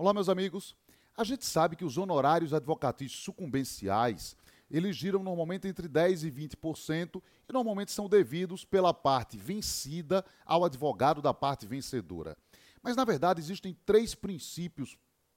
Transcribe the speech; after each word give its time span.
Olá, 0.00 0.14
meus 0.14 0.30
amigos. 0.30 0.74
A 1.14 1.22
gente 1.24 1.44
sabe 1.44 1.76
que 1.76 1.84
os 1.84 1.98
honorários 1.98 2.54
advocatícios 2.54 3.22
sucumbenciais, 3.22 4.34
eles 4.70 4.96
giram 4.96 5.22
normalmente 5.22 5.68
entre 5.68 5.86
10 5.86 6.24
e 6.24 6.30
20% 6.30 7.20
e 7.46 7.52
normalmente 7.52 7.92
são 7.92 8.08
devidos 8.08 8.64
pela 8.64 8.94
parte 8.94 9.36
vencida 9.36 10.24
ao 10.46 10.64
advogado 10.64 11.20
da 11.20 11.34
parte 11.34 11.66
vencedora. 11.66 12.34
Mas 12.82 12.96
na 12.96 13.04
verdade 13.04 13.42
existem 13.42 13.76
três 13.84 14.14
princípios 14.14 14.96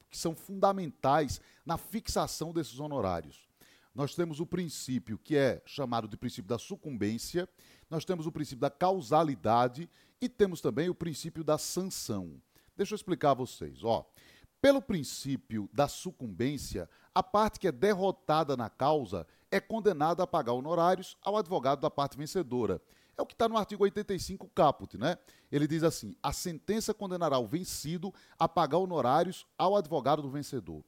que 0.10 0.18
são 0.18 0.34
fundamentais 0.34 1.41
na 1.66 1.77
fixação 1.77 2.54
desses 2.54 2.80
honorários. 2.80 3.50
Nós 3.93 4.16
temos 4.16 4.39
o 4.39 4.45
princípio 4.45 5.18
que 5.18 5.36
é 5.36 5.61
chamado 5.66 6.07
de 6.07 6.16
princípio 6.16 6.48
da 6.48 6.57
sucumbência, 6.57 7.50
nós 7.89 8.05
temos 8.05 8.25
o 8.25 8.32
princípio 8.32 8.61
da 8.61 8.70
causalidade 8.70 9.89
e 10.21 10.30
temos 10.30 10.61
também 10.61 10.88
o 10.88 10.95
princípio 10.95 11.43
da 11.43 11.57
sanção. 11.57 12.41
Deixa 12.77 12.93
eu 12.93 12.95
explicar 12.95 13.32
a 13.32 13.36
vocês. 13.36 13.84
Ó, 13.84 14.09
pelo 14.64 14.82
princípio 14.82 15.70
da 15.73 15.90
sucumbência, 15.90 16.90
a 17.13 17.21
parte 17.21 17.59
que 17.59 17.67
é 17.67 17.71
derrotada 17.71 18.55
na 18.55 18.70
causa 18.70 19.27
é 19.52 19.59
condenada 19.59 20.23
a 20.23 20.27
pagar 20.27 20.54
honorários 20.54 21.17
ao 21.21 21.35
advogado 21.35 21.81
da 21.81 21.91
parte 21.91 22.17
vencedora. 22.17 22.81
É 23.18 23.21
o 23.21 23.26
que 23.26 23.34
está 23.34 23.49
no 23.49 23.57
artigo 23.57 23.84
85 23.84 24.49
caput, 24.55 24.98
né? 24.98 25.18
Ele 25.52 25.68
diz 25.68 25.84
assim: 25.84 26.16
a 26.23 26.31
sentença 26.31 26.94
condenará 26.94 27.38
o 27.40 27.45
vencido 27.45 28.13
a 28.40 28.48
pagar 28.48 28.77
honorários 28.77 29.45
ao 29.57 29.76
advogado 29.76 30.21
do 30.21 30.30
vencedor. 30.30 30.82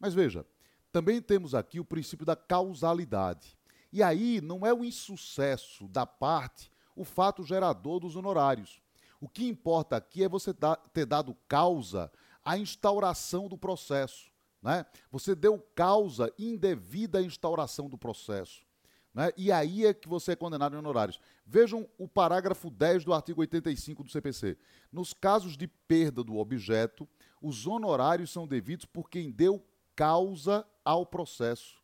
Mas 0.00 0.14
veja, 0.14 0.46
também 0.90 1.20
temos 1.20 1.54
aqui 1.54 1.78
o 1.78 1.84
princípio 1.84 2.24
da 2.24 2.34
causalidade. 2.34 3.58
E 3.92 4.02
aí 4.02 4.40
não 4.40 4.64
é 4.64 4.72
o 4.72 4.82
insucesso 4.82 5.86
da 5.88 6.06
parte 6.06 6.70
o 6.96 7.04
fato 7.04 7.44
gerador 7.44 8.00
dos 8.00 8.16
honorários. 8.16 8.80
O 9.20 9.28
que 9.28 9.46
importa 9.46 9.96
aqui 9.96 10.24
é 10.24 10.28
você 10.30 10.54
ter 10.94 11.04
dado 11.04 11.36
causa 11.46 12.10
à 12.46 12.56
instauração 12.56 13.48
do 13.48 13.58
processo. 13.58 14.30
Né? 14.62 14.86
Você 15.10 15.34
deu 15.34 15.58
causa 15.74 16.32
indevida 16.38 17.18
à 17.18 17.22
instauração 17.22 17.90
do 17.90 17.98
processo. 17.98 18.64
Né? 19.12 19.30
E 19.36 19.50
aí 19.50 19.84
é 19.84 19.92
que 19.92 20.08
você 20.08 20.32
é 20.32 20.36
condenado 20.36 20.74
em 20.74 20.78
honorários. 20.78 21.18
Vejam 21.44 21.88
o 21.98 22.06
parágrafo 22.06 22.70
10 22.70 23.04
do 23.04 23.12
artigo 23.12 23.40
85 23.40 24.04
do 24.04 24.10
CPC. 24.10 24.56
Nos 24.92 25.12
casos 25.12 25.56
de 25.56 25.66
perda 25.66 26.22
do 26.22 26.36
objeto, 26.36 27.08
os 27.42 27.66
honorários 27.66 28.30
são 28.30 28.46
devidos 28.46 28.86
por 28.86 29.10
quem 29.10 29.30
deu 29.30 29.64
causa 29.94 30.66
ao 30.84 31.04
processo. 31.04 31.82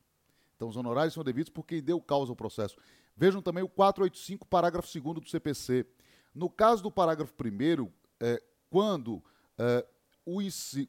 Então, 0.55 0.69
os 0.69 0.77
honorários 0.77 1.15
são 1.15 1.25
devidos 1.25 1.50
por 1.50 1.67
quem 1.67 1.83
deu 1.83 2.00
causa 2.00 2.31
ao 2.31 2.37
processo. 2.37 2.77
Vejam 3.17 3.42
também 3.42 3.65
o 3.65 3.69
485, 3.69 4.47
parágrafo 4.47 4.89
2 5.00 5.20
do 5.20 5.28
CPC. 5.28 5.84
No 6.34 6.48
caso 6.48 6.83
do 6.83 6.91
parágrafo 6.91 7.34
1, 7.42 7.91
é, 8.20 8.42
quando, 8.70 9.22
é, 9.59 9.87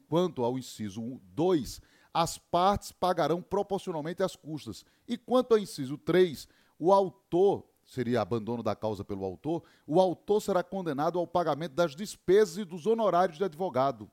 quanto 0.08 0.44
ao 0.44 0.58
inciso 0.58 1.20
2, 1.34 1.80
as 2.12 2.38
partes 2.38 2.92
pagarão 2.92 3.42
proporcionalmente 3.42 4.22
as 4.22 4.36
custas. 4.36 4.84
E 5.06 5.16
quanto 5.16 5.52
ao 5.52 5.58
inciso 5.58 5.98
3, 5.98 6.48
o 6.78 6.92
autor, 6.92 7.64
seria 7.84 8.20
abandono 8.20 8.62
da 8.62 8.74
causa 8.74 9.04
pelo 9.04 9.24
autor, 9.24 9.62
o 9.86 10.00
autor 10.00 10.40
será 10.40 10.62
condenado 10.62 11.18
ao 11.18 11.26
pagamento 11.26 11.74
das 11.74 11.94
despesas 11.94 12.58
e 12.58 12.64
dos 12.64 12.86
honorários 12.86 13.36
de 13.36 13.44
advogado. 13.44 14.10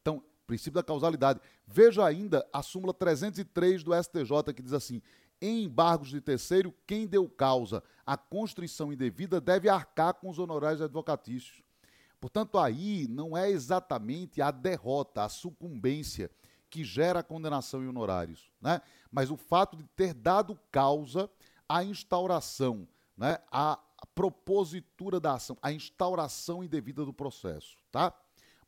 Então, 0.00 0.22
princípio 0.46 0.74
da 0.74 0.82
causalidade. 0.82 1.40
Veja 1.66 2.04
ainda 2.04 2.46
a 2.52 2.62
súmula 2.62 2.92
303 2.92 3.82
do 3.82 3.92
STJ 3.94 4.52
que 4.54 4.62
diz 4.62 4.72
assim: 4.72 5.00
em 5.40 5.64
embargos 5.64 6.10
de 6.10 6.20
terceiro, 6.20 6.72
quem 6.86 7.06
deu 7.06 7.28
causa 7.28 7.82
à 8.06 8.16
constrição 8.16 8.92
indevida 8.92 9.40
deve 9.40 9.68
arcar 9.68 10.14
com 10.14 10.28
os 10.28 10.38
honorários 10.38 10.80
advocatícios. 10.80 11.62
Portanto, 12.22 12.56
aí 12.56 13.08
não 13.08 13.36
é 13.36 13.50
exatamente 13.50 14.40
a 14.40 14.52
derrota, 14.52 15.24
a 15.24 15.28
sucumbência 15.28 16.30
que 16.70 16.84
gera 16.84 17.18
a 17.18 17.22
condenação 17.22 17.82
em 17.82 17.88
honorários, 17.88 18.48
né? 18.60 18.80
mas 19.10 19.28
o 19.28 19.36
fato 19.36 19.76
de 19.76 19.82
ter 19.96 20.14
dado 20.14 20.56
causa 20.70 21.28
à 21.68 21.82
instauração, 21.82 22.86
né? 23.16 23.38
à 23.50 23.76
propositura 24.14 25.18
da 25.18 25.34
ação, 25.34 25.58
à 25.60 25.72
instauração 25.72 26.62
indevida 26.62 27.04
do 27.04 27.12
processo. 27.12 27.76
Tá? 27.90 28.14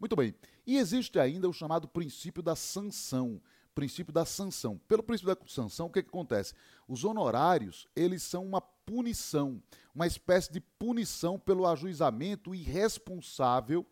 Muito 0.01 0.17
bem. 0.17 0.35
E 0.67 0.77
existe 0.77 1.21
ainda 1.21 1.49
o 1.49 1.53
chamado 1.53 1.87
princípio 1.87 2.43
da 2.43 2.57
sanção. 2.57 3.41
Princípio 3.75 4.13
da 4.13 4.25
sanção. 4.25 4.79
Pelo 4.89 5.03
princípio 5.03 5.35
da 5.35 5.41
sanção, 5.47 5.87
o 5.87 5.91
que, 5.91 6.03
que 6.03 6.09
acontece? 6.09 6.55
Os 6.87 7.05
honorários, 7.05 7.89
eles 7.95 8.23
são 8.23 8.45
uma 8.47 8.61
punição, 8.61 9.63
uma 9.95 10.07
espécie 10.07 10.53
de 10.53 10.61
punição 10.61 11.39
pelo 11.39 11.67
ajuizamento 11.67 12.55
irresponsável 12.55 13.87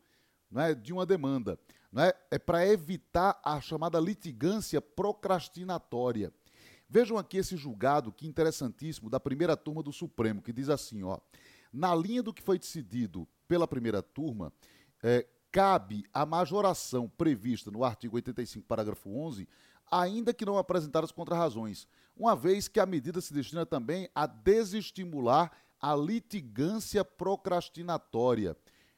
né, 0.50 0.74
de 0.74 0.92
uma 0.92 1.06
demanda. 1.06 1.58
Né? 1.90 2.12
É 2.30 2.38
para 2.38 2.66
evitar 2.66 3.40
a 3.44 3.60
chamada 3.60 3.98
litigância 3.98 4.80
procrastinatória. 4.80 6.32
Vejam 6.88 7.16
aqui 7.16 7.38
esse 7.38 7.56
julgado, 7.56 8.12
que 8.12 8.26
interessantíssimo, 8.26 9.08
da 9.08 9.18
primeira 9.18 9.56
turma 9.56 9.82
do 9.82 9.92
Supremo, 9.92 10.42
que 10.42 10.52
diz 10.52 10.68
assim, 10.68 11.02
ó, 11.02 11.18
na 11.72 11.94
linha 11.94 12.22
do 12.22 12.34
que 12.34 12.42
foi 12.42 12.58
decidido 12.58 13.26
pela 13.48 13.66
primeira 13.66 14.02
turma, 14.02 14.52
é, 15.02 15.26
cabe 15.50 16.04
a 16.12 16.26
majoração 16.26 17.08
prevista 17.08 17.70
no 17.70 17.82
artigo 17.82 18.16
85, 18.16 18.66
parágrafo 18.66 19.10
11, 19.10 19.48
ainda 19.92 20.32
que 20.32 20.46
não 20.46 20.56
apresentadas 20.56 21.12
contrarrazões, 21.12 21.86
uma 22.16 22.34
vez 22.34 22.66
que 22.66 22.80
a 22.80 22.86
medida 22.86 23.20
se 23.20 23.34
destina 23.34 23.66
também 23.66 24.08
a 24.14 24.26
desestimular 24.26 25.52
a 25.78 25.94
litigância 25.94 27.04
procrastinatória. 27.04 28.56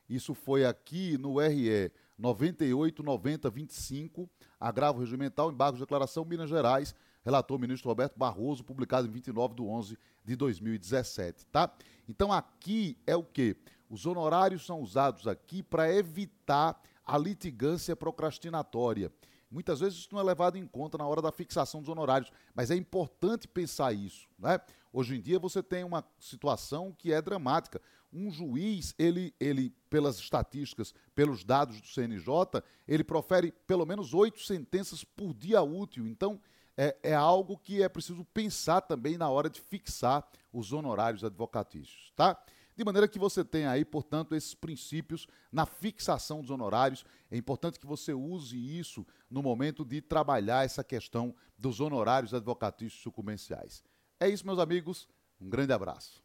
Isso 0.08 0.32
foi 0.34 0.64
aqui 0.64 1.18
no 1.18 1.40
RE 1.40 1.90
989025, 2.16 4.30
agravo 4.60 5.00
regimental, 5.00 5.50
embargo 5.50 5.76
de 5.76 5.82
declaração 5.82 6.24
Minas 6.24 6.48
Gerais, 6.48 6.94
relator 7.24 7.58
ministro 7.58 7.88
Roberto 7.88 8.16
Barroso, 8.16 8.62
publicado 8.62 9.08
em 9.08 9.10
29 9.10 9.56
de 9.56 9.62
11 9.62 9.98
de 10.24 10.36
2017, 10.36 11.44
tá? 11.46 11.74
Então 12.08 12.32
aqui 12.32 12.96
é 13.06 13.16
o 13.16 13.24
que? 13.24 13.56
Os 13.90 14.06
honorários 14.06 14.64
são 14.64 14.80
usados 14.80 15.26
aqui 15.26 15.60
para 15.62 15.92
evitar 15.92 16.80
a 17.04 17.18
litigância 17.18 17.96
procrastinatória. 17.96 19.12
Muitas 19.54 19.78
vezes 19.78 20.00
isso 20.00 20.08
não 20.10 20.18
é 20.18 20.24
levado 20.24 20.58
em 20.58 20.66
conta 20.66 20.98
na 20.98 21.06
hora 21.06 21.22
da 21.22 21.30
fixação 21.30 21.80
dos 21.80 21.88
honorários, 21.88 22.28
mas 22.52 22.72
é 22.72 22.74
importante 22.74 23.46
pensar 23.46 23.92
isso. 23.92 24.28
Né? 24.36 24.58
Hoje 24.92 25.14
em 25.14 25.20
dia 25.20 25.38
você 25.38 25.62
tem 25.62 25.84
uma 25.84 26.04
situação 26.18 26.92
que 26.92 27.12
é 27.12 27.22
dramática. 27.22 27.80
Um 28.12 28.32
juiz, 28.32 28.96
ele, 28.98 29.32
ele, 29.38 29.70
pelas 29.88 30.18
estatísticas, 30.18 30.92
pelos 31.14 31.44
dados 31.44 31.80
do 31.80 31.86
CNJ, 31.86 32.64
ele 32.86 33.04
profere 33.04 33.52
pelo 33.64 33.86
menos 33.86 34.12
oito 34.12 34.40
sentenças 34.40 35.04
por 35.04 35.32
dia 35.32 35.62
útil. 35.62 36.04
Então, 36.08 36.40
é, 36.76 36.96
é 37.04 37.14
algo 37.14 37.56
que 37.56 37.80
é 37.80 37.88
preciso 37.88 38.24
pensar 38.24 38.80
também 38.80 39.16
na 39.16 39.30
hora 39.30 39.48
de 39.48 39.60
fixar 39.60 40.28
os 40.52 40.72
honorários 40.72 41.22
advocatícios, 41.22 42.12
tá? 42.16 42.36
De 42.76 42.84
maneira 42.84 43.06
que 43.06 43.18
você 43.18 43.44
tenha 43.44 43.70
aí, 43.70 43.84
portanto, 43.84 44.34
esses 44.34 44.54
princípios 44.54 45.26
na 45.52 45.64
fixação 45.64 46.40
dos 46.40 46.50
honorários. 46.50 47.04
É 47.30 47.36
importante 47.36 47.78
que 47.78 47.86
você 47.86 48.12
use 48.12 48.56
isso 48.56 49.06
no 49.30 49.42
momento 49.42 49.84
de 49.84 50.00
trabalhar 50.00 50.64
essa 50.64 50.82
questão 50.82 51.34
dos 51.56 51.80
honorários 51.80 52.34
advocatícios 52.34 53.02
sucumbenciais. 53.02 53.84
É 54.18 54.28
isso, 54.28 54.46
meus 54.46 54.58
amigos. 54.58 55.08
Um 55.40 55.48
grande 55.48 55.72
abraço. 55.72 56.23